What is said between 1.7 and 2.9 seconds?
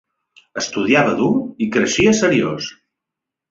creixia seriós.